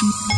Thank 0.00 0.14
you. 0.30 0.37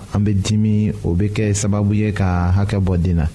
an 0.13 0.19
bɛ 0.25 0.33
dimi 0.33 0.91
o 1.03 1.13
bɛ 1.15 1.27
kɛ 1.33 1.53
sababu 1.53 1.93
ye 1.93 2.11
ka 2.11 2.51
hakɛ 2.51 2.79
bɔ 2.79 2.97
den 3.01 3.15
na 3.17 3.25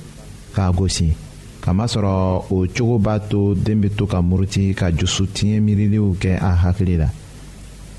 k'a 0.55 0.73
gosi 0.73 1.15
kamasɔrɔ 1.61 2.45
o 2.53 2.67
cogo 2.69 2.99
b'a 2.99 3.19
to 3.29 3.55
den 3.55 3.81
bɛ 3.83 3.91
to 3.97 4.07
ka 4.07 4.21
muruti 4.21 4.75
ka 4.77 4.91
jusu 4.91 5.27
miiriliw 5.61 6.17
kɛ 6.21 6.37
a 6.41 6.55
hakili 6.55 6.97
la 6.99 7.07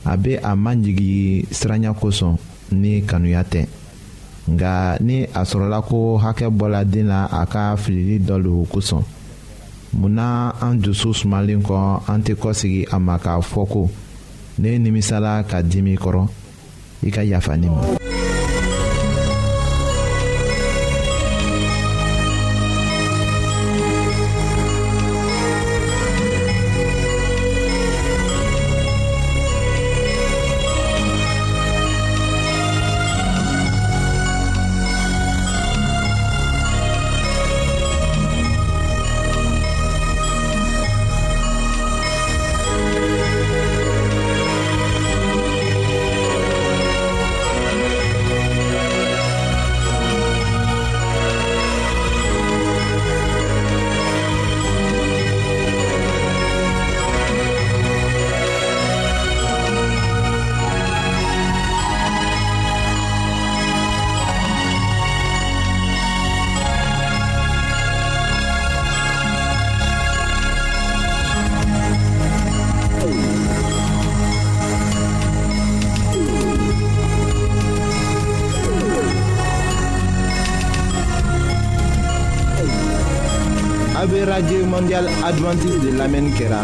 a 0.05 0.15
bɛ 0.17 0.37
a 0.43 0.55
majigi 0.55 1.45
siranya 1.51 1.93
kosɔn 1.95 2.37
ni 2.71 3.01
kanuya 3.01 3.43
tɛ 3.43 3.65
nga 4.49 4.97
ni 5.01 5.23
a 5.23 5.41
sɔrɔla 5.43 5.83
ko 5.83 6.19
hakɛ 6.19 6.47
bɔra 6.53 6.85
den 6.89 7.07
na 7.07 7.27
a 7.31 7.45
ka 7.47 7.75
filili 7.77 8.19
dɔ 8.19 8.37
le 8.43 8.65
kosɔn 8.71 9.03
munna 9.93 10.53
an 10.61 10.79
dusu 10.81 11.13
sumalen 11.13 11.63
kɔ 11.63 12.01
an 12.07 12.21
tɛ 12.21 12.35
kɔsigi 12.35 12.85
a 12.93 12.99
ma 12.99 13.17
k'a 13.17 13.41
fɔ 13.41 13.67
ko 13.67 13.89
ne 14.59 14.77
nimisala 14.77 15.43
ka 15.47 15.61
dimi 15.63 15.95
kɔrɔ 15.97 16.27
i 17.05 17.11
ka 17.11 17.21
yafa 17.23 17.55
ne 17.57 17.67
ma. 17.69 17.81
advantage 85.05 85.79
de 85.83 85.91
l'Amen 85.97 86.33
Kera 86.35 86.63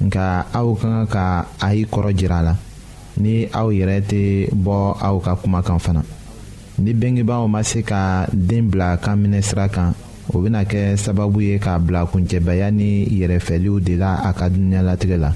nka 0.00 0.48
aw 0.56 0.68
ka 0.80 0.88
kan 1.04 1.06
ka 1.12 1.24
a 1.60 1.66
y'i 1.76 1.84
kɔrɔ 1.92 2.10
jira 2.18 2.38
a 2.40 2.44
la 2.48 2.52
ni 3.22 3.34
aw 3.60 3.68
yɛrɛ 3.78 3.96
tɛ 4.10 4.20
bɔ 4.64 4.76
aw 5.06 5.16
ka 5.20 5.32
kumakan 5.40 5.78
fana 5.84 6.02
ni 6.78 6.90
bengebaaw 7.00 7.44
ma 7.48 7.60
se 7.62 7.80
ka 7.84 8.26
den 8.32 8.68
bila 8.70 8.96
kan 8.96 9.16
minɛ 9.20 9.40
sira 9.42 9.68
kan 9.68 9.92
o 10.32 10.40
bena 10.42 10.64
kɛ 10.64 10.96
sababu 10.96 11.40
ye 11.42 11.58
k'a 11.58 11.78
bila 11.78 12.06
kuncɛbaya 12.10 12.70
ni 12.72 13.04
yɛrɛfɛliw 13.18 13.76
de 13.86 13.94
la 14.02 14.10
a 14.28 14.30
ka 14.32 14.48
dunuɲalatigɛ 14.48 15.16
la 15.24 15.30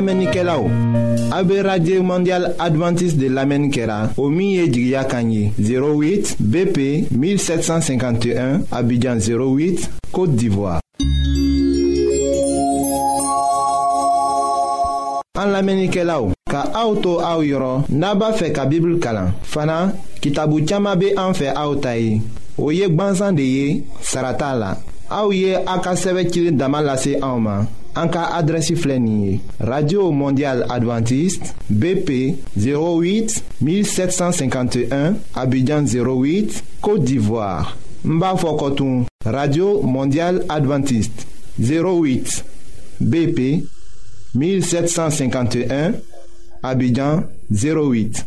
lamɛnnikɛla 0.00 0.54
abe 1.30 1.60
radio 1.62 2.02
mondial 2.02 2.54
adventiste 2.58 3.18
de 3.20 3.28
lamɛnni 3.28 3.68
kɛra 3.70 4.08
o 4.16 4.30
min 4.30 4.50
ye 4.56 4.66
jigiya 4.72 5.04
08 5.04 6.36
bp 6.40 6.76
1751 7.12 8.62
abidjan 8.72 9.18
08 9.20 9.90
côte 10.10 10.34
d'ivoire 10.36 10.80
an 15.38 15.48
lamɛnnikɛlaw 15.54 16.32
ka 16.50 16.60
aw 16.74 16.94
to 17.02 17.18
aw 17.20 17.40
yɔrɔ 17.42 17.84
n'a 17.90 18.14
b'a 18.14 18.32
fɛ 18.32 18.52
ka 18.54 18.64
bibulu 18.64 18.98
kalan 18.98 19.28
fana 19.42 19.92
kitabu 20.22 20.64
caaman 20.66 20.96
be 20.98 21.10
an 21.16 21.32
fɛ 21.32 21.52
aw 21.54 21.74
ta 21.76 21.92
ye 21.98 22.22
o 22.58 22.70
ye 22.72 22.88
gwansan 22.88 23.32
de 23.36 23.42
ye 23.42 23.82
sarata 24.00 24.56
a 25.10 25.80
ka 25.84 25.92
sɛbɛ 25.92 26.56
lase 26.86 27.12
anw 27.20 27.66
cas 27.94 28.12
ka 28.12 28.98
radio 29.66 30.12
mondial 30.12 30.64
adventiste 30.70 31.50
bp 31.68 32.36
08 32.56 33.42
1751 33.62 35.14
abidjan 35.34 35.84
08 35.84 36.64
côte 36.80 37.04
d'ivoire 37.04 37.76
Mba 38.04 38.34
radio 39.24 39.80
mondial 39.82 40.44
adventiste 40.48 41.26
08 41.60 42.44
bp 43.00 43.64
1751 44.34 45.92
abidjan 46.62 47.24
08 47.52 48.26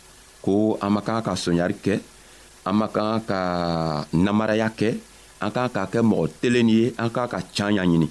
ko 0.41 0.75
an 0.81 0.89
man 0.89 1.03
kan 1.05 1.21
ka 1.21 1.35
sonyari 1.37 1.73
kɛ 1.77 1.99
an 2.65 2.73
man 2.75 2.89
kan 2.89 3.21
ka 3.27 3.39
namaraya 4.13 4.67
kɛ 4.73 4.97
an 5.41 5.49
kan 5.53 5.69
ka 5.69 5.85
kɛ 5.85 6.01
mɔgɔ 6.01 6.25
telenin 6.41 6.69
ye 6.69 6.93
an 6.97 7.09
kan 7.13 7.29
ka 7.29 7.39
can 7.39 7.73
ɲaɲini 7.77 8.07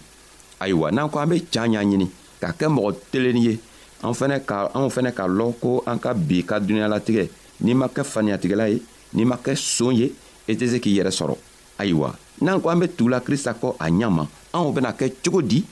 ayiwa 0.62 0.90
n'an 0.90 1.10
ko 1.10 1.18
an 1.18 1.28
be 1.28 1.42
can 1.50 1.70
ɲaɲini 1.74 2.06
ka 2.40 2.52
kɛ 2.56 2.66
mɔgɔ 2.70 2.88
telenin 3.12 3.42
ye 3.42 3.54
an 4.02 4.14
fɛnɛ 4.14 4.44
ka 4.46 4.70
anw 4.74 4.88
fɛnɛ 4.88 5.12
ka 5.14 5.26
lɔn 5.26 5.52
ko 5.60 5.82
an 5.86 5.98
ka 5.98 6.14
bi 6.14 6.42
ka 6.46 6.58
dunuɲalatigɛ 6.60 7.26
n'i 7.60 7.74
ma 7.74 7.86
kɛ 7.88 8.02
faniyatigɛla 8.04 8.70
ye 8.72 8.80
n'i 9.14 9.24
ma 9.24 9.36
kɛ 9.36 9.56
soon 9.58 9.94
ye 9.96 10.08
i 10.48 10.54
tɛ 10.54 10.70
se 10.70 10.78
k'i 10.80 10.94
yɛrɛ 10.98 11.10
sɔrɔ 11.12 11.34
ayiwa 11.78 12.14
n'an 12.42 12.60
ko 12.60 12.68
an 12.70 12.78
be 12.80 12.86
tugula 12.88 13.20
krista 13.20 13.52
kɔ 13.52 13.74
a 13.78 13.86
ɲama 13.90 14.24
anw 14.54 14.72
bena 14.72 14.92
kɛ 14.92 15.12
cogo 15.24 15.42
di 15.42 15.64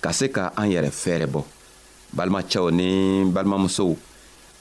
ka 0.00 0.10
se 0.12 0.28
ka 0.32 0.50
an 0.56 0.68
yɛrɛ 0.70 0.90
fɛɛrɛ 0.90 1.26
bɔ 1.30 1.42
balimacɛw 2.16 2.70
ni 2.74 2.88
balimamusow 3.32 3.94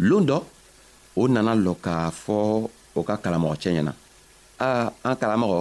loon 0.00 0.24
dɔ 0.28 0.38
o 1.16 1.28
nana 1.28 1.54
lɔ 1.64 1.72
k'a 1.84 2.10
fɔ 2.22 2.36
o 2.94 3.00
ka 3.08 3.14
kalamɔgɔcɛ 3.22 3.68
ɲɛna 3.74 3.92
aa 4.66 4.90
an 5.04 5.14
kalamɔgɔ 5.20 5.58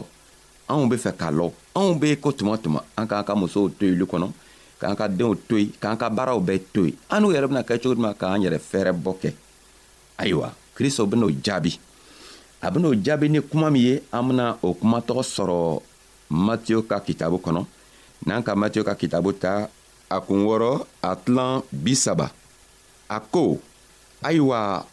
anw 0.71 0.85
be 0.89 0.95
fɛ 1.03 1.11
k'a 1.19 1.29
lɔ 1.37 1.45
anw 1.75 1.93
be 1.99 2.15
ko 2.15 2.31
tuma 2.31 2.55
tuma 2.57 2.79
an 2.95 3.05
k'an 3.07 3.23
ka 3.27 3.35
musow 3.35 3.67
to 3.77 3.85
yili 3.85 4.05
kɔnɔ 4.11 4.27
k'an 4.79 4.95
ka 4.95 5.07
deenw 5.07 5.35
to 5.47 5.57
yen 5.57 5.71
k'an 5.81 5.97
ka 5.99 6.09
baaraw 6.09 6.39
bɛɛ 6.39 6.59
to 6.73 6.85
yen 6.85 6.95
an 7.09 7.19
n'u 7.23 7.33
yɛrɛ 7.35 7.47
bena 7.49 7.61
kɛ 7.63 7.75
cogo 7.81 7.95
duman 7.95 8.13
k'an 8.15 8.39
yɛrɛ 8.45 8.57
fɛɛrɛ 8.71 8.91
bɔ 9.03 9.11
kɛ 9.21 9.29
ayiwa 10.19 10.49
kristo 10.75 11.05
ben'o 11.05 11.29
jaabi 11.45 11.77
a 12.61 12.71
ben'o 12.71 12.93
jaabi 13.03 13.29
ni 13.29 13.39
kuma 13.41 13.69
min 13.71 13.81
ye 13.81 13.99
an 14.13 14.23
bena 14.29 14.57
o 14.63 14.73
kuma 14.73 14.99
tɔgɔ 15.01 15.21
sɔrɔ 15.35 15.81
matiyo 16.29 16.81
ka 16.87 16.99
kitabu 17.01 17.37
kɔnɔ 17.41 17.65
n'an 18.25 18.41
ka 18.43 18.55
matiyo 18.55 18.85
ka 18.85 18.93
kitabu 18.95 19.33
ta 19.37 19.67
a 20.09 20.17
kun 20.21 20.45
wɔrɔ 20.47 20.85
a 21.03 21.15
tilan 21.15 21.61
bisaba 21.73 22.31
a 23.09 23.19
ko 23.19 23.59
ayiwa 24.23 24.85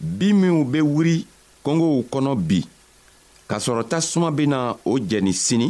bi 0.00 0.32
minw 0.32 0.64
be 0.64 0.80
wuri 0.80 1.26
kɔngow 1.64 1.96
kɔnɔ 2.12 2.32
bi 2.48 2.58
k'a 3.48 3.56
sɔrɔ 3.64 3.82
tasuma 3.90 4.30
bena 4.30 4.76
o 4.84 4.92
jɛni 5.08 5.32
sini 5.32 5.68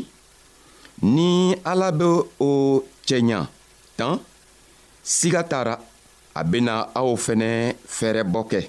ni 1.15 1.55
ala 1.71 1.93
be 1.99 2.05
o 2.41 2.51
cɛɲa 3.07 3.47
tan 3.97 4.19
siga 5.05 5.43
t'a 5.45 5.63
ra 5.65 5.75
a 6.35 6.45
bena 6.45 6.89
aw 6.95 7.15
fɛnɛ 7.17 7.75
fɛɛrɛbɔ 7.97 8.41
kɛ 8.51 8.61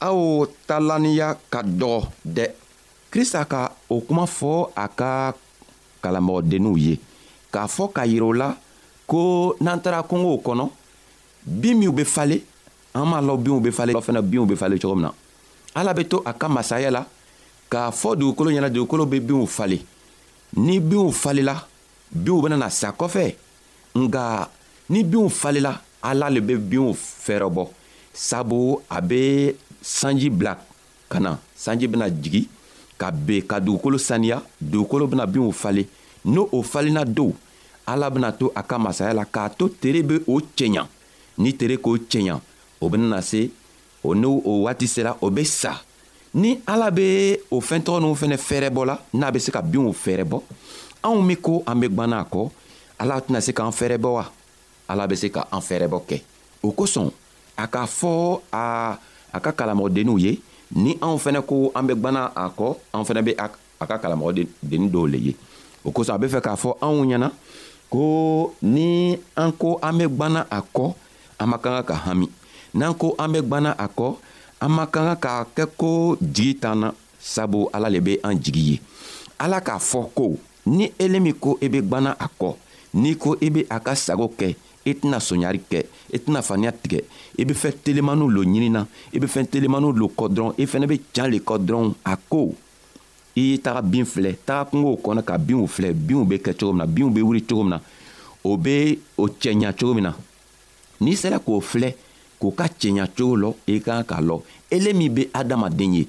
aw 0.00 0.46
talanniya 0.66 1.36
ka 1.52 1.60
dɔgɔ 1.62 2.08
dɛ 2.24 2.46
krista 3.10 3.44
ka 3.44 3.72
o 3.90 4.00
kuma 4.00 4.26
fɔ 4.26 4.70
a 4.76 4.88
ka 4.88 5.32
kalanmɔgɔdenninw 6.02 6.78
ye 6.78 6.98
k'a 7.52 7.66
fɔ 7.66 7.90
k'a 7.94 8.06
yirɛ 8.06 8.26
o 8.28 8.32
la 8.32 8.56
ko 9.06 9.54
n'an 9.60 9.82
taara 9.82 10.02
kɔngow 10.06 10.42
kɔnɔ 10.44 10.70
bin 11.46 11.74
minw 11.80 11.92
be 11.92 12.04
fale 12.04 12.40
an 12.94 13.04
m'a 13.04 13.20
lɔn 13.20 13.38
binw 13.42 13.60
be 13.60 13.70
fale 13.70 13.92
fana 14.02 14.22
binw 14.22 14.46
be 14.46 14.54
fale 14.56 14.78
cogo 14.80 14.94
min 14.94 15.04
na 15.06 15.12
ala 15.74 15.94
be 15.94 16.04
to 16.08 16.22
a 16.24 16.32
ka 16.32 16.48
masaya 16.48 16.90
la 16.90 17.06
k'a 17.70 17.90
fɔ 17.90 18.16
dugukolo 18.16 18.50
ɲɛna 18.50 18.70
dugukolo 18.70 19.06
be 19.08 19.20
binw 19.20 19.46
fale 19.46 19.78
ni 20.56 20.80
binw 20.80 21.12
falela 21.12 21.54
binw 22.12 22.42
benana 22.42 22.70
sa 22.70 22.92
kɔfɛ 22.92 23.34
nga 23.98 24.48
ni 24.90 25.04
binw 25.04 25.28
falela 25.28 25.80
ala 26.02 26.30
le 26.30 26.40
be 26.40 26.56
binw 26.56 26.92
fɛrɛbɔ 26.94 27.68
sabu 28.12 28.78
a 28.88 29.00
be 29.02 29.54
sanji 29.82 30.30
bila 30.30 30.56
ka 31.08 31.18
na 31.20 31.36
sanji 31.56 31.86
bena 31.86 32.10
jigi 32.10 32.48
ka 32.98 33.10
ben 33.10 33.42
ka 33.42 33.60
dugukolo 33.60 33.98
saniya 33.98 34.42
dugukolo 34.60 35.06
bena 35.06 35.26
binw 35.26 35.52
fale 35.52 35.84
n'o 36.24 36.48
o 36.52 36.62
falenna 36.62 37.04
dow 37.04 37.32
ala 37.86 38.10
bena 38.10 38.32
to 38.32 38.50
a 38.56 38.62
ka 38.62 38.78
masaya 38.78 39.14
la 39.14 39.24
k'a 39.24 39.50
to 39.56 39.68
tere 39.68 40.02
be 40.02 40.16
o 40.26 40.40
cɛɲa 40.40 40.86
ni 41.38 41.52
tere 41.56 41.76
k'o 41.76 41.96
cɛɲa 41.98 42.40
o 42.80 42.88
benana 42.88 43.22
se 43.22 43.50
o 44.02 44.14
n'o 44.14 44.40
o 44.44 44.62
waati 44.64 44.86
sera 44.86 45.16
o 45.20 45.30
be 45.30 45.44
sa 45.44 45.78
ni 46.34 46.58
ala 46.66 46.90
be 46.90 47.38
o 47.50 47.60
fɛntɔgɔ 47.60 47.98
n'u 48.00 48.12
fɛnɛ 48.14 48.36
fɛɛrɛbɔ 48.36 48.82
la 48.86 48.96
n'a 49.14 49.30
be 49.30 49.38
se 49.38 49.50
ka 49.50 49.62
binw 49.62 49.90
fɛɛrɛbɔ 49.92 50.38
anw 51.02 51.22
min 51.22 51.36
ko 51.36 51.62
an 51.66 51.80
be 51.80 51.88
gwanna 51.88 52.20
a 52.20 52.24
kɔ 52.24 52.50
ala 52.98 53.20
tɛna 53.20 53.40
se 53.40 53.52
k'an 53.52 53.72
fɛɛrɛbɔ 53.72 54.08
wa 54.14 54.24
ala 54.88 55.06
be 55.06 55.16
se 55.16 55.28
ka 55.30 55.46
an 55.52 55.60
fɛɛrɛbɔ 55.60 56.02
kɛ 56.06 56.22
o 56.62 56.70
kosɔn 56.72 57.10
a 57.56 57.66
k'a 57.66 57.86
fɔ 57.86 58.40
a 58.52 58.98
a 59.32 59.40
ka 59.40 59.52
kalamɔgɔdenninw 59.52 60.18
ye 60.20 60.40
ni 60.76 60.94
anw 61.00 61.16
fɛnɛ 61.18 61.44
ko 61.46 61.72
an 61.74 61.86
be 61.86 61.94
gwanna 61.94 62.30
a 62.36 62.48
kɔ 62.50 62.76
anw 62.94 63.04
fɛnɛ 63.04 63.24
be 63.24 63.32
a 63.36 63.48
ka 63.86 63.98
kalamɔgɔdennin 63.98 64.90
dɔw 64.90 65.10
le 65.10 65.18
ye 65.18 65.36
o 65.84 65.90
kosɔn 65.90 66.14
a 66.14 66.18
be 66.18 66.26
fɛ 66.28 66.40
k'a 66.40 66.56
fɔ 66.56 66.76
anw 66.80 67.02
ɲɛna 67.04 67.30
ko 67.90 68.54
ni 68.62 69.16
an 69.36 69.50
ko 69.52 69.78
an 69.82 69.98
be 69.98 70.04
gwanna 70.04 70.46
a 70.50 70.60
kɔ 70.62 70.94
an 71.40 71.46
man 71.48 71.58
kan 71.60 71.72
ka 71.82 71.82
ka 71.82 71.94
hami 71.94 72.28
n'an 72.78 72.94
ko 72.94 73.14
an 73.18 73.32
bɛ 73.34 73.42
gwana 73.42 73.70
a 73.74 73.86
kɔ 73.90 74.14
an 74.62 74.68
man 74.70 74.86
kan 74.86 75.10
ka 75.16 75.16
k'a 75.22 75.44
kɛ 75.56 75.64
ko 75.76 76.16
jigi 76.22 76.54
t'an 76.62 76.76
na 76.78 76.88
sabu 77.18 77.66
ala 77.74 77.90
le 77.90 77.98
bɛ 78.00 78.20
an 78.22 78.34
jigi 78.38 78.62
ye 78.70 78.76
ala 79.38 79.60
k'a 79.60 79.78
fɔ 79.78 80.00
ko 80.14 80.36
ni 80.66 80.86
ele 80.98 81.18
min 81.20 81.34
ko 81.34 81.58
i 81.60 81.68
be 81.68 81.82
gwana 81.82 82.14
a 82.18 82.28
kɔ 82.40 82.54
n'i 82.94 83.16
ko 83.18 83.34
e 83.42 83.50
bɛ 83.50 83.66
a 83.68 83.76
e 83.76 83.84
ka 83.84 83.94
sago 83.94 84.30
kɛ 84.38 84.54
i 84.86 84.92
tɛna 84.94 85.18
soɲari 85.20 85.60
kɛ 85.70 85.82
i 86.14 86.18
tɛna 86.18 86.40
faniya 86.42 86.72
tigɛ 86.72 87.02
i 87.38 87.42
bɛ 87.44 87.54
fɛn 87.54 87.74
telemaniw 87.84 88.28
lo 88.30 88.42
ɲinina 88.46 88.86
i 89.12 89.18
bɛ 89.18 89.26
fɛn 89.26 89.46
telemaniw 89.50 89.92
lo 89.98 90.08
kɔ 90.16 90.30
dɔrɔn 90.34 90.54
i 90.62 90.66
fana 90.66 90.86
bɛ 90.86 90.98
can 91.14 91.30
le 91.34 91.38
kɔ 91.40 91.58
dɔrɔn 91.66 91.94
a 92.06 92.16
ko 92.16 92.54
i 93.36 93.40
ye 93.40 93.58
taga 93.58 93.82
bin 93.82 94.04
filɛ 94.06 94.34
taga 94.46 94.70
kungo 94.70 94.94
kɔnɔ 95.02 95.24
ka 95.26 95.36
binw 95.38 95.66
filɛ 95.66 95.92
binw 96.06 96.22
bɛ 96.24 96.40
kɛ 96.46 96.54
cogo 96.54 96.72
min 96.72 96.86
na 96.86 96.86
binw 96.86 97.10
bɛ 97.10 97.20
wuli 97.26 97.42
cogo 97.42 97.62
min 97.66 97.70
na 97.74 97.80
o 98.44 98.56
bɛ 98.56 98.98
o 99.18 99.26
cɛɲa 99.28 99.72
cogo 99.76 99.94
min 99.94 100.04
na 100.08 100.14
n'i 101.00 101.14
sera 101.16 101.38
k'o 101.38 101.60
filɛ 101.62 101.94
k'o 102.40 102.48
ka 102.58 102.66
cɛɲa 102.80 103.04
cogo 103.16 103.34
lɔ 103.42 103.48
i 103.72 103.80
ka 103.84 103.92
kan 103.96 104.04
k'a 104.10 104.20
lɔ 104.28 104.36
ele 104.74 104.90
min 104.98 105.10
be 105.14 105.22
adamaden 105.40 105.92
ye 105.98 106.02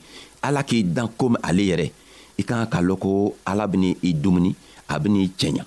ala 0.47 0.61
k'i 0.67 0.79
dan 0.95 1.07
komi 1.19 1.37
ale 1.47 1.63
yɛrɛ 1.69 1.85
i 2.39 2.43
ka 2.49 2.55
kan 2.55 2.69
k'a 2.71 2.79
lɔn 2.87 2.97
ko 3.03 3.11
ala 3.49 3.63
beni 3.71 3.89
i 4.07 4.11
dumuni 4.23 4.51
a 4.93 4.95
benii 5.03 5.29
cɛɲa 5.39 5.63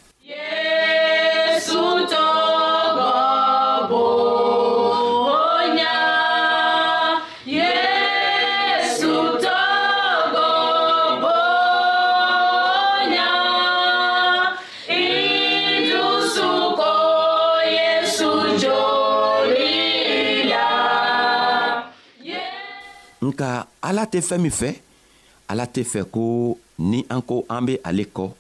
ala 24.03 24.11
tɛ 24.11 24.21
fɛɛn 24.21 24.43
min 24.43 24.51
fɛ 24.51 24.73
ala 25.49 25.65
tɛ 25.67 25.83
fɛ 25.85 26.03
ko 26.11 26.59
ni 26.79 27.05
an 27.09 27.23
ko 27.23 27.45
an 27.49 27.67
be 27.67 27.79
ale 27.85 28.05
kɔ 28.05 28.31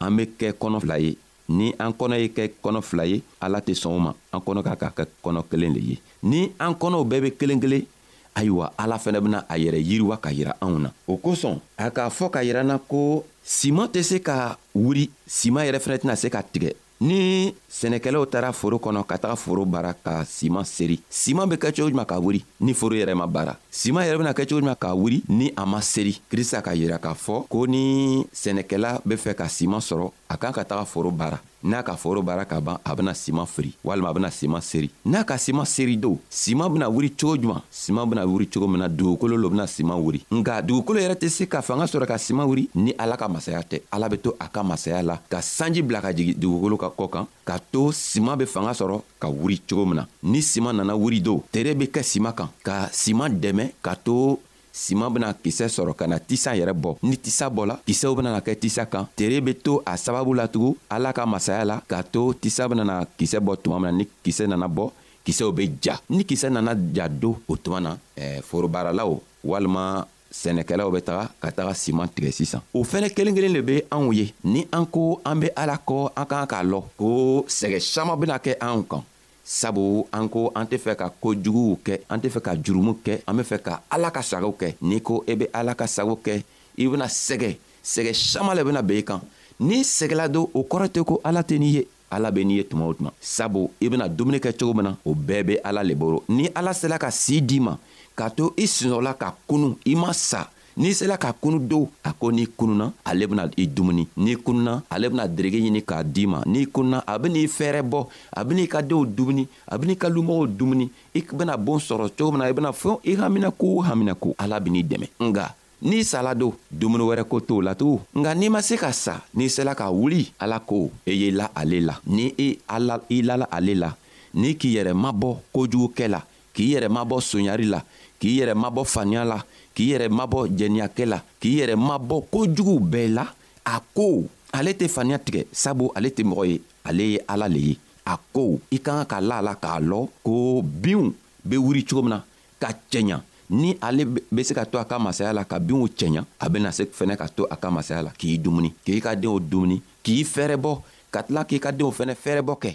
an 0.00 0.16
be 0.16 0.26
kɛ 0.38 0.52
kɔnɔ 0.60 0.80
fila 0.80 0.98
ye 0.98 1.16
ni 1.48 1.72
an 1.78 1.92
kɔnɔ 1.92 2.18
ye 2.20 2.28
kɛ 2.28 2.50
kɔnɔ 2.62 2.82
fila 2.82 3.06
ye 3.08 3.22
ala 3.40 3.60
tɛ 3.60 3.72
sɔn 3.74 3.96
o 3.96 3.98
ma 3.98 4.12
an 4.32 4.40
kɔnɔ 4.40 4.62
ka 4.64 4.74
ka 4.76 4.90
kɛ 4.96 5.06
kɔnɔ 5.24 5.42
kelen 5.50 5.72
le 5.74 5.80
ye 5.80 5.96
ni 6.22 6.50
an 6.60 6.74
kɔnɔw 6.74 7.08
bɛɛ 7.08 7.20
be 7.22 7.30
kelen 7.38 7.60
kelen 7.60 7.86
ayiwa 8.34 8.70
ala 8.78 8.98
fɛnɛ 8.98 9.18
bena 9.22 9.38
a 9.48 9.54
yɛrɛ 9.56 9.80
yiriwa 9.88 10.20
ka 10.20 10.28
yira 10.30 10.52
anw 10.60 10.78
na 10.82 10.90
o 11.08 11.16
kosɔn 11.16 11.58
a 11.78 11.90
k'a 11.90 12.10
fɔ 12.10 12.30
ka 12.30 12.40
yir'an 12.42 12.66
na 12.66 12.78
ko 12.78 13.24
siman 13.44 13.88
tɛ 13.88 14.02
se 14.02 14.18
ka 14.20 14.56
wuri 14.74 15.08
siman 15.28 15.64
yɛrɛ 15.68 15.78
fɛnɛ 15.84 15.96
tɛna 16.02 16.16
se 16.18 16.28
ka 16.30 16.42
tigɛ 16.52 16.74
ni 17.00 17.54
sɛnɛkɛlaw 17.70 18.26
taara 18.26 18.52
foro 18.52 18.78
kɔnɔ 18.78 19.04
ka 19.06 19.18
taga 19.18 19.36
foro 19.36 19.64
baara 19.64 19.92
ka 19.94 20.24
siman 20.24 20.64
seri 20.64 21.00
siman 21.10 21.48
be 21.48 21.56
kɛ 21.56 21.74
cogo 21.74 21.90
juman 21.90 22.06
ka 22.06 22.18
wuri 22.20 22.44
ni 22.60 22.72
foro 22.72 22.94
yɛrɛ 22.94 23.14
ma 23.14 23.26
baara 23.26 23.56
siman 23.70 24.06
yɛrɛ 24.06 24.18
bena 24.18 24.32
kɛ 24.34 24.46
cogo 24.48 24.60
juman 24.60 24.76
ka 24.76 24.94
wuri 24.94 25.22
ni 25.28 25.52
a 25.56 25.66
ma 25.66 25.80
seri 25.80 26.20
krista 26.30 26.62
ka 26.62 26.70
yira 26.74 26.98
k'a 26.98 27.14
fɔ 27.14 27.44
ko 27.48 27.66
ni 27.66 28.24
sɛnɛkɛla 28.34 29.00
be 29.04 29.14
fɛ 29.16 29.34
ka 29.34 29.44
siman 29.48 29.80
sɔrɔ 29.80 30.10
a 30.28 30.36
kan 30.36 30.52
ka 30.52 30.62
taga 30.64 30.84
foro 30.86 31.10
baara 31.10 31.40
n'a 31.64 31.82
ka 31.82 31.96
foro 31.96 32.20
baara 32.22 32.44
ka 32.44 32.60
ban 32.60 32.78
a 32.84 32.94
bena 32.94 33.12
siman 33.14 33.46
firi 33.46 33.72
walima 33.82 34.10
a 34.10 34.12
bena 34.12 34.28
siman 34.30 34.60
seri 34.60 34.90
n'a 35.06 35.24
ka 35.24 35.34
siman 35.38 35.64
seri 35.66 35.96
do 35.96 36.18
siman 36.30 36.70
bena 36.72 36.90
wuri 36.90 37.08
cogo 37.10 37.36
juman 37.40 37.62
siman 37.72 38.06
bena 38.06 38.26
wuri 38.26 38.46
cogo 38.46 38.68
min 38.68 38.78
na 38.80 38.88
dugukolo 38.88 39.36
lo 39.40 39.48
bena 39.48 39.64
siman 39.66 39.96
wuri 39.98 40.20
nga 40.30 40.60
dugukolo 40.62 41.00
yɛrɛ 41.00 41.14
tɛ 41.16 41.28
se 41.28 41.44
ka 41.46 41.62
fanga 41.62 41.86
sɔrɔ 41.86 42.06
ka 42.06 42.14
siman 42.18 42.46
wuri 42.46 42.68
ni 42.74 42.94
ala 42.98 43.16
ka 43.16 43.28
masaya 43.28 43.60
tɛ 43.64 43.80
ala 43.90 44.08
be 44.10 44.18
to 44.18 44.34
a 44.38 44.46
ka 44.48 44.62
masaya 44.62 45.02
la 45.02 45.16
ka 45.28 45.40
sanji 45.40 45.82
bila 45.82 46.00
ka 46.02 46.12
jigi 46.12 46.34
dugukolo 46.34 46.76
ka 46.90 46.96
kɔ 46.98 47.04
kan 47.14 47.26
k'a 47.46 47.58
to 47.72 47.82
siman 47.92 48.36
be 48.40 48.44
fanga 48.54 48.72
sɔrɔ 48.80 48.96
ka 49.20 49.28
wuri 49.28 49.58
cogo 49.68 49.84
min 49.90 49.96
na 50.00 50.04
ni 50.22 50.40
siman 50.50 50.74
nana 50.76 50.94
wuri 51.02 51.20
do 51.26 51.42
tere 51.52 51.74
be 51.78 51.86
kɛ 51.94 52.02
siman 52.10 52.34
kan 52.38 52.48
ka 52.66 52.74
siman 52.92 53.30
dɛmɛ 53.42 53.64
k'a 53.84 53.94
to 54.04 54.36
siman 54.74 55.12
bena 55.14 55.32
kisɛ 55.44 55.66
sɔrɔ 55.76 55.92
ka 56.00 56.04
na 56.06 56.18
tisa 56.18 56.52
yɛrɛ 56.58 56.74
bɔ 56.82 56.96
ni 57.08 57.16
tisa 57.24 57.48
bɔla 57.48 57.74
kisɛw 57.86 58.12
benana 58.16 58.40
kɛ 58.46 58.52
tisa 58.62 58.84
kan 58.92 59.04
tere 59.16 59.40
be 59.40 59.52
to 59.54 59.80
a 59.86 59.96
sababu 59.96 60.32
latugun 60.34 60.76
ala 60.90 61.12
ka 61.12 61.24
masaya 61.26 61.64
la 61.64 61.76
k'a 61.90 62.02
to 62.12 62.34
tisa 62.40 62.68
benana 62.68 63.04
kisɛ 63.18 63.38
bɔ 63.40 63.56
tuma 63.62 63.78
min 63.80 63.90
na 63.90 63.98
ni 64.02 64.08
kisɛ 64.24 64.46
nana 64.50 64.68
bɔ 64.68 64.90
kisɛw 65.24 65.52
be 65.56 65.70
ja 65.80 65.94
ni 66.10 66.24
kisɛ 66.24 66.50
nana 66.52 66.74
ja 66.94 67.08
do 67.08 67.36
o 67.48 67.56
tuma 67.56 67.80
na 67.80 67.96
eh, 68.16 68.40
forobaralaw 68.44 69.20
walima 69.44 70.04
sɛnɛkɛlaw 70.40 70.90
bɛ 70.90 71.00
taga 71.06 71.26
ka 71.42 71.50
taga 71.56 71.72
siman 71.82 72.08
tigɛ 72.14 72.30
sisan 72.38 72.60
o 72.72 72.82
fɛnɛ 72.90 73.08
kelen 73.14 73.34
kelen 73.36 73.52
le 73.56 73.60
be 73.62 73.74
anw 73.90 74.10
ye 74.14 74.32
ni 74.44 74.66
an 74.72 74.84
ko 74.86 75.20
an 75.24 75.40
be 75.40 75.48
ala 75.56 75.78
kɔ 75.88 75.98
an 76.16 76.26
k'an 76.30 76.46
k'a 76.50 76.62
lɔ 76.64 76.80
ko 76.98 77.06
sɛgɛ 77.48 77.78
saman 77.80 78.18
bena 78.20 78.38
kɛ 78.38 78.56
anw 78.66 78.82
kan 78.90 79.02
sabu 79.44 80.06
an 80.12 80.28
ko 80.28 80.50
an 80.54 80.64
tɛ 80.66 80.76
fɛ 80.84 80.96
ka 80.96 81.06
kojuguw 81.22 81.78
kɛ 81.86 81.98
an 82.08 82.18
tɛ 82.22 82.28
fɛ 82.34 82.40
ka 82.46 82.52
jurumu 82.64 82.96
kɛ 83.06 83.20
an 83.26 83.36
be 83.36 83.42
fɛ 83.42 83.58
ka 83.62 83.80
ala 83.90 84.10
ka 84.10 84.20
sagaw 84.30 84.50
kɛ 84.60 84.74
n'i 84.82 85.00
ko 85.02 85.22
i 85.28 85.32
e 85.32 85.36
be 85.36 85.46
ala 85.54 85.74
ka 85.74 85.84
sagaw 85.86 86.18
kɛ 86.24 86.42
i 86.78 86.88
bena 86.88 87.04
sɛgɛ 87.06 87.50
sɛgɛ 87.92 88.12
saman 88.14 88.56
le 88.56 88.64
bena 88.64 88.82
ben 88.82 88.96
i 88.98 89.02
kan 89.02 89.20
n'i 89.60 89.82
sɛgɛla 89.84 90.28
don 90.32 90.48
o 90.52 90.60
kɔrɔ 90.62 90.88
tɛ 90.88 91.04
ko 91.06 91.20
ala 91.24 91.42
tɛ 91.42 91.58
n'i 91.58 91.70
ye 91.78 91.86
ala 92.10 92.30
be 92.32 92.44
n'i 92.44 92.56
ye 92.58 92.64
tuma 92.64 92.86
o 92.86 92.92
tuma 92.94 93.12
sabu 93.20 93.70
i 93.80 93.88
bena 93.88 94.08
dumuni 94.08 94.38
kɛ 94.40 94.52
cogo 94.58 94.74
min 94.74 94.84
na 94.84 94.94
o 95.06 95.14
bɛɛ 95.14 95.42
be 95.46 95.54
ala 95.64 95.82
le 95.84 95.94
boro 95.94 96.24
ni 96.28 96.48
ala 96.54 96.72
sela 96.74 96.98
ka 96.98 97.06
sii 97.10 97.40
d'i 97.40 97.60
ma 97.60 97.76
k'a 98.16 98.30
to 98.30 98.54
i 98.56 98.66
sinɔrɔla 98.66 99.14
ka 99.18 99.34
kunu 99.46 99.76
i 99.84 99.94
ma 99.94 100.12
sa 100.14 100.48
n'i 100.76 100.94
sela 100.94 101.18
ka 101.18 101.32
kunu 101.34 101.58
do 101.58 101.88
a 102.04 102.12
ko 102.14 102.30
n'i 102.30 102.46
kununa 102.46 102.92
ale 103.04 103.26
bena 103.26 103.48
i 103.56 103.66
dumuni 103.66 104.06
n'i 104.16 104.34
kununa 104.36 104.82
ale 104.90 105.08
bena 105.10 105.26
derege 105.28 105.58
ɲini 105.58 105.82
k'a 105.84 106.02
d'i 106.02 106.26
ma 106.26 106.42
n'i 106.46 106.66
kununa 106.66 107.02
a 107.06 107.18
ben'i 107.18 107.46
fɛɛrɛ 107.46 107.82
bɔ 107.82 108.06
a 108.36 108.44
ben'i 108.44 108.66
ka 108.68 108.82
denw 108.82 109.04
dumuni 109.06 109.46
a 109.66 109.78
ben'i 109.78 109.96
ka 109.96 110.08
lumɔgɔw 110.08 110.46
dumuni 110.58 110.90
i 111.14 111.22
bena 111.32 111.56
boon 111.56 111.78
sɔrɔ 111.78 112.08
cogo 112.16 112.30
min 112.32 112.38
na 112.40 112.46
i 112.48 112.52
bena 112.52 112.70
fɛn 112.72 112.98
i 113.04 113.14
haminako 113.16 113.76
o 113.78 113.82
haminako 113.82 114.34
ala 114.38 114.60
ben'i 114.60 114.82
dɛmɛ 114.82 115.08
nga 115.20 115.54
n'i 115.82 116.04
sala 116.04 116.34
do 116.34 116.54
dumuni 116.70 117.02
wɛrɛ 117.04 117.24
ko 117.28 117.40
t'o 117.40 117.60
la 117.60 117.74
tugun 117.74 118.00
nga 118.14 118.34
n'i 118.34 118.48
ma 118.48 118.62
se 118.62 118.76
ka 118.76 118.90
sa 118.92 119.20
n'i 119.34 119.48
sela 119.48 119.74
ka 119.74 119.90
wuli 119.90 120.32
ala 120.38 120.60
ko 120.60 120.90
i 121.06 121.10
e 121.10 121.14
ye 121.14 121.30
la 121.32 121.50
ale 121.54 121.80
la 121.80 121.98
ni 122.06 122.32
i 122.38 122.50
e 122.50 122.58
ala 122.68 123.00
i 123.10 123.22
lala 123.22 123.46
ale 123.50 123.74
la 123.74 123.94
n'i 124.34 124.54
k'i 124.54 124.74
yɛrɛ 124.76 124.94
mabɔ 124.94 125.38
kojugukɛ 125.52 126.08
la 126.08 126.20
k'i 126.54 126.74
yɛrɛ 126.74 126.88
mabɔ 126.90 127.20
soɲari 127.20 127.66
la 127.70 127.80
k'i 128.24 128.38
yɛrɛ 128.40 128.54
mabɔ 128.56 128.84
faniya 128.84 129.24
la 129.28 129.38
k'i 129.76 129.84
yɛrɛ 129.92 130.06
mabɔ 130.08 130.38
jɛniyakɛ 130.58 131.04
la 131.12 131.18
k'i 131.40 131.52
yɛrɛ 131.60 131.74
mabɔ 131.76 132.16
kojugu 132.32 132.78
bɛɛ 132.92 133.08
la 133.12 133.24
a 133.68 133.76
ko 133.94 134.24
ale 134.52 134.70
tɛ 134.78 134.88
faniya 134.88 135.18
tigɛ 135.20 135.44
sabu 135.52 135.90
ale 135.94 136.08
tɛ 136.08 136.22
mɔgɔ 136.24 136.44
ye 136.48 136.56
ale 136.88 137.04
ye 137.12 137.18
ala 137.28 137.48
le 137.48 137.60
ye 137.68 137.76
a 138.06 138.16
ko 138.32 138.60
i 138.72 138.78
ka 138.80 138.92
kan 138.96 139.04
ka 139.10 139.20
la 139.20 139.36
a 139.40 139.42
la 139.44 139.54
k'a 139.60 139.76
lɔn 139.84 140.08
ko 140.24 140.62
binw 140.64 141.12
be 141.44 141.56
wuri 141.60 141.84
cogo 141.84 142.02
min 142.08 142.12
na 142.16 142.20
ka 142.60 142.70
cɛɲa 142.90 143.20
ni 143.60 143.76
ale 143.80 144.04
be 144.08 144.42
se 144.42 144.54
ka 144.56 144.64
to 144.64 144.78
a 144.80 144.84
ka 144.88 144.96
masaya 144.98 145.32
la 145.32 145.44
ka 145.44 145.58
binw 145.58 145.84
cɛɲa 145.98 146.24
a 146.40 146.48
bena 146.48 146.72
se 146.72 146.84
fɛnɛ 146.88 147.16
ka 147.20 147.28
to 147.28 147.44
a 147.50 147.56
ka 147.56 147.68
masaya 147.70 148.02
la 148.02 148.10
k'i 148.16 148.38
dumuni 148.40 148.72
k'i 148.86 149.00
ka 149.04 149.12
deenw 149.14 149.36
dumuni 149.40 149.82
k'i 150.02 150.24
fɛrɛbɔ 150.24 150.72
ka 151.12 151.22
tila 151.28 151.44
k'i 151.44 151.60
ka 151.60 151.72
deenw 151.76 151.90
fɛnɛ 151.92 152.14
fɛrɛbɔ 152.24 152.56
kɛ 152.58 152.72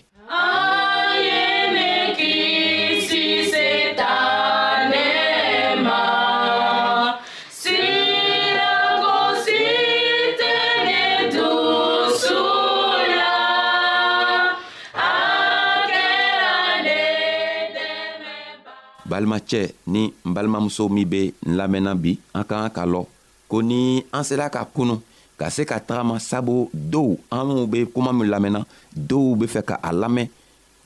balimacɛ 19.19 19.71
ni 19.87 20.13
n 20.27 20.31
balimamuso 20.33 20.87
min 20.89 21.05
be 21.07 21.33
n 21.45 21.55
lamɛnna 21.57 21.95
bi 21.95 22.17
an 22.33 22.43
ka 22.47 22.57
kan 22.69 22.69
ka 22.71 22.83
lɔ 22.85 23.03
ko 23.47 23.61
ni 23.61 24.03
an 24.11 24.23
sela 24.23 24.49
ka 24.49 24.63
kunu 24.65 25.01
ka 25.37 25.49
se 25.49 25.65
ka 25.65 25.79
tagama 25.79 26.19
sabu 26.19 26.69
dɔw 26.73 27.17
an 27.31 27.43
minw 27.47 27.67
be 27.67 27.85
kuma 27.93 28.11
min 28.13 28.29
lamɛnna 28.29 28.63
dɔw 28.95 29.35
be 29.37 29.45
fɛ 29.47 29.61
ka 29.63 29.75
a 29.83 29.91
lamɛn 29.91 30.27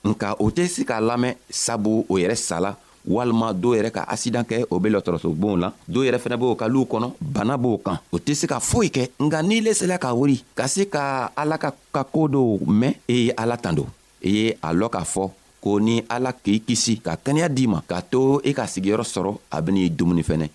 nka 0.03 0.35
o 0.39 0.49
tɛ 0.49 0.67
se 0.67 0.83
k'a 0.83 0.99
lamɛn 0.99 1.35
sabu 1.49 2.05
o 2.09 2.17
yɛrɛ 2.17 2.35
sala 2.35 2.75
walima 3.07 3.53
dɔw 3.53 3.75
yɛrɛ 3.77 3.91
ka 3.91 4.03
asidan 4.07 4.43
kɛ 4.43 4.65
o 4.69 4.79
be 4.79 4.89
lɔtɔrɔsobonw 4.89 5.59
la 5.61 5.69
dɔw 5.89 6.01
yɛrɛ 6.07 6.17
fɛnɛ 6.19 6.37
b'o 6.39 6.55
ka 6.55 6.65
luw 6.67 6.83
kɔnɔ 6.85 7.11
bana 7.21 7.57
b'o 7.57 7.77
kan 7.85 7.99
o 8.11 8.17
tɛ 8.19 8.33
se 8.35 8.45
ka 8.47 8.59
foyi 8.59 8.89
kɛ 8.89 9.09
nga 9.21 9.41
n'i 9.41 9.61
le 9.61 9.71
sela 9.73 9.97
ka 9.99 10.13
wori 10.13 10.43
ka 10.55 10.67
se 10.67 10.85
ka 10.89 11.31
ala 11.35 11.57
ka 11.57 11.71
ka 11.93 12.03
koo 12.03 12.27
dɔw 12.27 12.59
mɛn 12.67 12.93
e 13.07 13.13
i 13.15 13.21
ye 13.27 13.33
ala 13.37 13.55
tan 13.57 13.75
don 13.75 13.87
i 14.23 14.27
e 14.27 14.31
ye 14.37 14.53
a 14.63 14.73
lɔn 14.73 14.91
k'a 14.91 15.03
fɔ 15.05 15.29
ko 15.63 15.79
ni 15.79 16.03
ala 16.11 16.35
k'i 16.35 16.59
kisi 16.67 16.99
ka 17.05 17.15
kɛnɛya 17.23 17.47
d'i 17.47 17.65
ma 17.71 17.79
k'a 17.89 18.03
to 18.11 18.43
i 18.43 18.51
e 18.51 18.51
ka 18.57 18.67
sigiyɔrɔ 18.67 19.05
sɔrɔ 19.13 19.31
a 19.55 19.57
ben'i 19.63 19.87
dumuni 19.97 20.19
fɛnɛ 20.29 20.47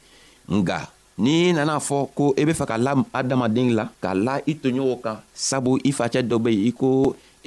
nga 0.61 0.79
n'i 1.25 1.53
nana 1.57 1.81
fɔ 1.89 1.99
ko 2.17 2.25
i 2.37 2.43
e 2.43 2.43
be 2.49 2.53
fɛ 2.59 2.65
ka 2.71 2.77
la 2.85 2.93
adamaden 3.19 3.73
la 3.79 3.85
ka 4.05 4.13
la 4.27 4.35
i 4.53 4.55
toɲɔgɔn 4.63 4.99
kan 5.05 5.17
sabu 5.33 5.71
i 5.89 5.91
facɛ 5.99 6.21
dɔ 6.31 6.37
be 6.45 6.51
yen 6.53 6.69
i 6.69 6.73
ko 6.81 6.89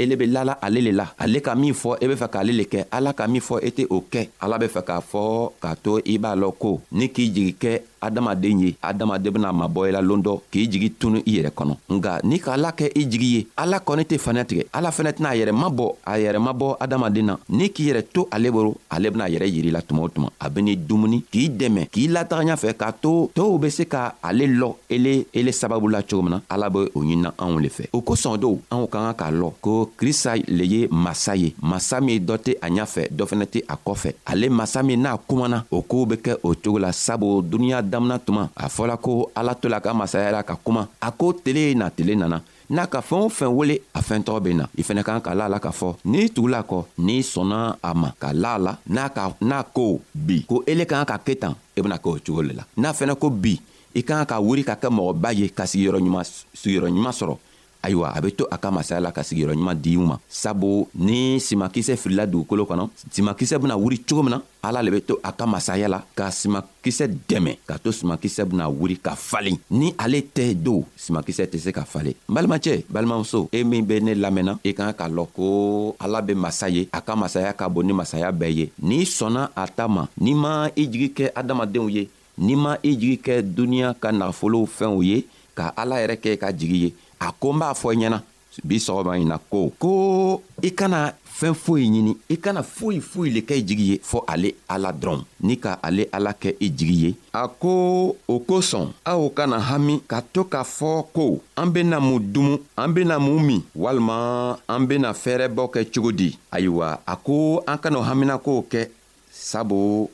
ele 0.01 0.13
be 0.19 0.25
lala 0.35 0.53
ale 0.65 0.79
le 0.87 0.91
la 0.99 1.05
ale 1.23 1.37
ka 1.45 1.53
min 1.61 1.75
fɔ 1.81 2.01
e 2.03 2.05
be 2.09 2.15
fɛ 2.21 2.27
k'ale 2.33 2.49
le 2.59 2.65
kɛ 2.71 2.79
ala 2.97 3.09
ka 3.13 3.23
min 3.31 3.45
fɔ 3.47 3.55
e 3.67 3.69
tɛ 3.77 3.83
o 3.95 3.97
kɛ 4.11 4.21
ala 4.43 4.57
be 4.61 4.65
fɛ 4.75 4.81
k'a 4.87 4.97
fɔ 5.11 5.23
k'a 5.61 5.75
to 5.83 6.01
i 6.13 6.17
b'a 6.23 6.33
lɔn 6.41 6.53
ko 6.57 6.81
ni 6.97 7.05
k'i 7.13 7.29
jigi 7.35 7.53
kɛ 7.61 7.71
adamaden 8.01 8.59
ye 8.59 8.75
adamaden 8.81 9.31
bena 9.33 9.51
mabɔ 9.53 9.87
ila 9.89 10.01
loon 10.01 10.21
dɔ 10.23 10.33
k'i 10.51 10.67
jigi 10.69 10.89
tunu 10.99 11.21
i 11.25 11.37
yɛrɛ 11.37 11.51
kɔnɔ 11.55 11.75
nga 11.91 12.19
n'i 12.23 12.39
k'ala 12.39 12.71
kɛ 12.73 12.89
i 12.95 13.03
jigi 13.09 13.27
ye 13.35 13.47
ala 13.55 13.79
kɔni 13.79 14.03
tɛ 14.03 14.17
faniya 14.19 14.43
tigɛ 14.45 14.63
ala 14.73 14.89
fɛnɛ 14.89 15.11
tɛna 15.13 15.29
a 15.31 15.35
yɛrɛ 15.35 15.51
mabɔ 15.55 15.85
a 16.05 16.17
yɛrɛ 16.19 16.39
mabɔ 16.39 16.75
adamaden 16.79 17.25
na 17.25 17.35
n'i 17.49 17.69
k'i 17.69 17.87
yɛrɛ 17.91 18.03
to 18.13 18.27
ale 18.31 18.51
boro 18.51 18.75
ale 18.89 19.09
bena 19.11 19.25
a 19.25 19.29
yɛrɛ 19.29 19.47
yiri 19.53 19.71
la 19.71 19.81
tuma 19.81 20.01
o 20.03 20.09
tuma 20.09 20.29
a 20.41 20.49
beni 20.49 20.75
dumuni 20.75 21.21
k'i 21.31 21.49
dɛmɛ 21.49 21.87
k'i 21.91 22.07
lataga 22.07 22.53
ɲafɛ 22.55 22.73
k'a 22.73 22.91
to 23.01 23.29
tow 23.35 23.57
be 23.57 23.69
se 23.69 23.85
ka 23.85 24.15
ale 24.23 24.47
lɔ 24.47 24.75
ele 24.89 25.25
ele 25.33 25.51
sababu 25.51 25.87
la 25.91 26.01
cogo 26.01 26.23
min 26.23 26.31
na 26.31 26.41
ala 26.49 26.69
be 26.69 26.79
o 26.95 27.03
ɲinina 27.03 27.33
anw 27.37 27.59
le 27.61 27.69
fɛ 27.69 27.87
o 27.93 28.01
kosɔn 28.01 28.37
dɔw 28.37 28.57
anw 28.71 28.87
ka 28.89 29.13
ka 29.13 29.13
k'a 29.25 29.31
lɔn 29.31 29.51
ko 29.61 29.89
krista 29.97 30.35
le 30.47 30.63
ye 30.63 30.87
masa 30.89 31.35
ye 31.37 31.53
masa 31.61 32.01
min 32.03 32.19
dɔ 32.25 32.37
tɛ 32.37 32.55
a 32.61 32.67
ɲafɛ 32.69 33.09
dɔ 33.11 33.25
fɛnɛ 33.29 33.45
tɛ 33.45 33.61
a 33.69 33.75
kɔfɛ 33.77 34.13
ale 34.25 34.47
masa 34.49 34.81
min 34.85 34.97
n'a 35.03 35.17
kumana 35.29 35.65
o 35.71 35.81
koow 35.81 36.05
be 36.07 36.15
kɛ 36.15 36.35
o 36.43 36.53
cogo 36.55 36.79
la 36.79 36.91
sabu 36.91 37.41
duniɲa 37.41 37.90
damina 37.91 38.17
tuma 38.19 38.49
a 38.55 38.67
fɔla 38.69 38.97
ko 38.97 39.29
ala 39.35 39.53
to 39.55 39.67
la 39.69 39.79
ka 39.79 39.93
masaya 39.93 40.31
la 40.31 40.41
ka 40.43 40.55
kuma 40.65 40.87
a 41.01 41.11
ko 41.11 41.33
tele 41.33 41.59
ye 41.67 41.75
na 41.75 41.89
tele 41.95 42.15
nana 42.15 42.39
n'a 42.69 42.87
ka 42.87 43.01
fɛɛn 43.01 43.25
o 43.25 43.29
fɛn 43.29 43.51
wele 43.57 43.75
a 43.93 44.01
fɛn 44.01 44.23
tɔgɔ 44.23 44.39
be 44.43 44.53
na 44.53 44.65
i 44.77 44.81
fɛnɛ 44.81 45.03
kan 45.03 45.19
ka 45.21 45.33
la 45.35 45.45
a 45.45 45.49
la 45.49 45.59
k'a 45.59 45.71
fɔ 45.79 45.89
n'i 46.05 46.29
tugula 46.29 46.63
kɔ 46.63 46.85
n'i 46.99 47.19
sɔnna 47.33 47.59
a 47.83 47.93
ma 47.93 48.09
ka 48.21 48.31
la 48.33 48.53
a 48.53 48.59
la 48.65 48.73
n'a 48.89 49.09
ka 49.09 49.33
n'a 49.41 49.63
ko 49.63 49.99
bi 50.15 50.39
ko 50.49 50.63
ele 50.67 50.85
kan 50.85 51.05
ka 51.05 51.17
kɛ 51.25 51.33
tan 51.39 51.55
i 51.75 51.79
e 51.79 51.83
bena 51.83 51.97
kɛ 51.97 52.07
o 52.09 52.17
cogo 52.25 52.41
le 52.47 52.53
la 52.59 52.63
n'a 52.77 52.93
fɛnɛ 52.93 53.15
ko 53.19 53.29
bi 53.29 53.59
i 53.93 54.01
kan 54.03 54.25
ka 54.25 54.39
wuri 54.39 54.63
ka 54.63 54.75
kɛ 54.75 54.87
mɔgɔba 54.89 55.33
ye 55.39 55.49
ka 55.49 55.63
sigiyɔrɔɲuman 55.65 56.25
sigiyɔrɔɲuman 56.55 57.11
sɔrɔ 57.19 57.35
ayiwa 57.83 58.13
a 58.15 58.21
be 58.21 58.29
to 58.31 58.45
a 58.51 58.57
ka 58.61 58.69
masaya 58.71 59.01
la 59.01 59.11
ka 59.11 59.21
sigiyɔrɔ 59.21 59.53
ɲuman 59.57 59.75
di 59.81 59.97
u 59.97 60.05
ma 60.05 60.17
sabu 60.29 60.87
ni 60.93 61.39
simakisɛ 61.41 61.97
filila 61.97 62.25
dugukolo 62.25 62.65
kɔnɔ 62.69 62.87
simakisɛ 63.11 63.57
bena 63.61 63.75
wuri 63.77 63.97
cogo 64.05 64.23
min 64.23 64.31
na 64.37 64.41
ala 64.61 64.81
le 64.83 64.91
be 64.91 65.01
to 65.01 65.17
a 65.23 65.31
ka 65.33 65.45
masaya 65.47 65.87
la 65.89 66.01
ka 66.15 66.29
simakisɛ 66.29 67.05
dɛmɛ 67.27 67.57
k'a 67.67 67.79
to 67.81 67.89
simakisɛ 67.91 68.45
bena 68.45 68.69
wuri 68.69 68.97
ka 69.01 69.15
falen 69.17 69.57
ni 69.69 69.93
ale 69.97 70.21
tɛ 70.21 70.53
do 70.53 70.85
simakisɛ 70.97 71.49
tɛ 71.49 71.57
se 71.59 71.71
ka 71.73 71.83
falen 71.85 72.13
n 72.29 72.33
balimacɛ 72.33 72.85
balimamuso 72.89 73.49
e 73.51 73.63
min 73.63 73.83
be 73.85 73.99
ne 73.99 74.13
lamɛnna 74.13 74.59
i 74.63 74.69
e 74.69 74.73
kan 74.73 74.93
k'a 74.93 75.09
lɔn 75.09 75.27
ko 75.33 75.95
ala 75.99 76.21
be 76.21 76.33
masa 76.33 76.69
ye 76.71 76.87
a 76.93 77.01
ka 77.01 77.15
masaya 77.15 77.51
ka 77.53 77.67
bon 77.67 77.83
ni 77.87 77.93
masaya 77.93 78.31
bɛɛ 78.31 78.53
ye 78.55 78.71
n'i 78.81 79.05
sɔnna 79.05 79.49
a 79.55 79.65
ta 79.67 79.87
ma 79.87 80.05
n'i 80.19 80.33
ma 80.35 80.69
i 80.77 80.85
jigi 80.85 81.09
kɛ 81.17 81.31
adamadenw 81.33 81.89
ye 81.91 82.07
n'i 82.37 82.55
ma 82.55 82.77
i 82.83 82.93
jigi 82.93 83.17
kɛ 83.17 83.41
duniɲa 83.41 83.95
ka 83.99 84.11
nagafolow 84.13 84.69
fɛnw 84.69 85.01
ye 85.01 85.25
ka 85.57 85.73
ala 85.75 85.97
yɛrɛ 85.99 86.21
kɛ 86.21 86.37
ka 86.39 86.51
jigi 86.53 86.77
ye 86.85 86.91
a 87.21 87.31
ko 87.39 87.53
n 87.53 87.57
b'a 87.61 87.71
fɔ 87.77 87.93
i 87.95 87.97
ɲɛna 88.01 88.17
bi 88.67 88.75
sɔgɔma 88.85 89.13
ɲi 89.17 89.25
na 89.25 89.37
ko 89.37 89.71
ko 89.79 89.89
i 90.61 90.69
kana 90.75 91.13
fɛn 91.39 91.53
foyi 91.55 91.85
ɲini 91.93 92.13
i 92.29 92.35
kana 92.43 92.61
foyi 92.63 92.99
foyi 92.99 93.29
le 93.33 93.41
kɛ 93.47 93.55
i 93.59 93.63
jigi 93.67 93.85
ye 93.91 93.95
fɔɔ 94.03 94.23
ale 94.27 94.49
ala 94.67 94.89
dɔrɔn 94.93 95.21
ni 95.47 95.55
ka 95.57 95.79
ale 95.81 96.03
ala 96.11 96.33
kɛ 96.33 96.55
i 96.59 96.67
jigi 96.77 96.95
ye 97.05 97.15
a 97.33 97.47
ko 97.47 98.15
o 98.27 98.35
kosɔn 98.49 98.91
aw 99.05 99.29
kana 99.31 99.57
hami 99.69 100.01
ka 100.07 100.21
to 100.33 100.43
k'a 100.43 100.63
fɔ 100.67 100.91
ko 101.13 101.39
an 101.55 101.69
bena 101.71 101.99
mun 101.99 102.19
dumu 102.33 102.59
an 102.77 102.89
bena 102.93 103.19
mun 103.19 103.39
min 103.47 103.61
walima 103.75 104.57
an 104.67 104.85
bena 104.85 105.13
fɛɛrɛbɔ 105.13 105.69
kɛ 105.73 105.87
cogo 105.93 106.11
di 106.11 106.35
ayiwa 106.51 106.97
a 107.07 107.15
ko 107.15 107.63
an 107.67 107.77
kan'o 107.77 108.01
haminakow 108.03 108.65
kɛ 108.69 108.89
sabu 109.31 110.09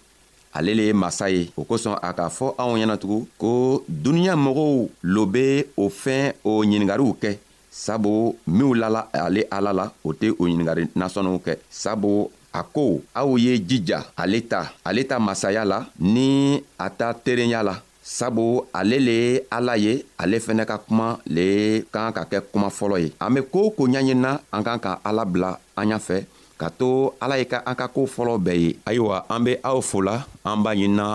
ale 0.57 0.73
le 0.73 0.85
ye 0.89 0.93
masa 0.93 1.29
ye 1.29 1.51
o 1.55 1.63
kosɔn 1.63 1.99
a 2.01 2.09
k'a 2.17 2.29
fɔ 2.37 2.47
anw 2.57 2.73
ɲɛnatugun 2.77 3.27
ko 3.37 3.83
duniɲa 4.03 4.35
mɔgɔw 4.35 4.71
lo 5.13 5.25
be 5.25 5.63
o 5.77 5.85
fɛn 5.89 6.33
o 6.43 6.51
ɲiningariw 6.65 7.13
kɛ 7.21 7.37
sabu 7.69 8.35
minw 8.47 8.73
lala 8.73 9.07
ale 9.13 9.45
ala 9.51 9.71
la 9.73 9.85
o 10.03 10.13
tɛ 10.13 10.33
o 10.39 10.43
ɲiningari 10.49 10.85
nasɔniw 10.97 11.37
kɛ 11.45 11.53
sabu 11.69 12.29
a 12.53 12.63
ko 12.63 13.01
aw 13.13 13.35
ye 13.37 13.55
jija 13.59 13.99
ale 14.17 14.41
ta 14.49 14.73
ale 14.83 15.03
ta 15.03 15.19
masaya 15.19 15.63
la 15.65 15.85
ni 15.99 16.59
a 16.79 16.89
ta 16.89 17.13
terenya 17.13 17.61
la 17.63 17.75
sabu 18.01 18.63
ale 18.73 18.97
le 18.99 19.11
ye 19.15 19.41
ala 19.51 19.77
ye 19.77 20.05
ale 20.17 20.39
fɛnɛ 20.39 20.65
ka 20.65 20.77
kuma 20.79 21.19
le 21.27 21.83
kan 21.93 22.11
ka 22.11 22.25
kɛ 22.25 22.41
kuma 22.51 22.69
fɔlɔ 22.69 22.99
ye 23.03 23.11
an 23.19 23.29
be 23.33 23.41
koo 23.41 23.69
ko 23.69 23.85
ɲaɲinina 23.87 24.39
an 24.51 24.63
kan 24.63 24.79
ka 24.79 24.97
ala 25.05 25.23
bila 25.25 25.59
an 25.75 25.91
ɲa 25.91 25.99
fɛ 25.99 26.23
ka 26.57 26.73
to 26.73 27.13
ala 27.21 27.37
ye 27.37 27.45
ka 27.45 27.61
an 27.61 27.77
ka 27.77 27.85
koo 27.87 28.09
fɔlɔ 28.09 28.35
bɛɛ 28.41 28.57
ye 28.57 28.69
ayiwa 28.89 29.15
an 29.29 29.41
be 29.45 29.53
aw 29.69 29.77
fola 29.89 30.25
an 30.43 30.57
b'a 30.65 30.71
ɲinina 30.77 31.07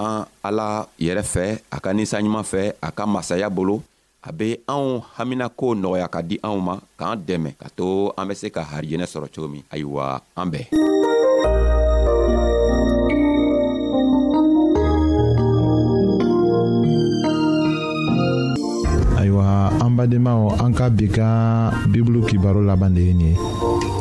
ala 0.49 0.87
yɛrɛ 1.05 1.23
fɛ 1.33 1.45
a 1.75 1.79
ka 1.83 1.91
ninsanɲuman 1.91 2.47
fɛ 2.47 2.63
a 2.79 2.89
ka 2.95 3.05
masaya 3.05 3.51
bolo 3.51 3.83
a 4.23 4.31
be 4.33 4.55
anw 4.71 5.03
haminako 5.19 5.75
nɔgɔya 5.75 6.07
ka 6.15 6.21
di 6.23 6.39
anw 6.39 6.59
ma 6.63 6.75
k'an 6.97 7.19
dɛmɛ 7.27 7.51
ka 7.59 7.67
to 7.75 8.15
an 8.17 8.29
be 8.31 8.35
se 8.39 8.49
ka 8.55 8.63
harijɛnɛ 8.63 9.03
sɔrɔ 9.05 9.27
cogo 9.35 9.51
min 9.51 9.67
ayiwa 9.75 10.23
an 10.39 10.47
bɛɛ 10.47 10.71
ayiwa 19.19 19.47
an 19.85 19.91
badenmaw 19.99 20.55
an 20.63 20.71
ka 20.73 20.87
bi 20.89 21.07
ka 21.11 21.27
bibulu 21.91 22.23
kibaro 22.31 22.63
laban 22.63 22.95
de 22.95 23.03
ye 23.03 23.13
nin 23.15 23.35
ye 23.35 24.01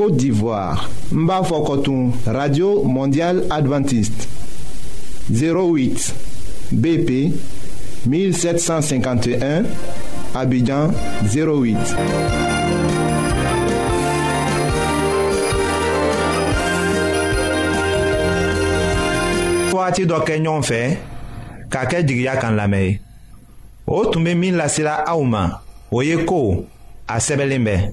Côte 0.00 0.16
d'Ivoire 0.16 0.88
Mba 1.12 1.42
radio 2.24 2.82
mondial 2.84 3.42
adventiste 3.50 4.30
08 5.30 6.14
BP 6.72 7.32
1751 8.06 9.62
Abidjan 10.34 10.88
08 11.30 11.76
wagati 19.74 20.06
do 20.06 20.14
kɛ 20.26 20.34
ɲɔgɔn 20.42 20.62
fɛ 20.62 20.80
k'a 21.68 21.84
kan 21.84 22.72
o 23.86 24.06
tumbe 24.10 24.32
min 24.34 24.56
lasela 24.56 24.94
aw 25.06 25.20
ma 25.24 25.44
o 25.92 26.00
a 27.06 27.20
sebelimbe. 27.20 27.92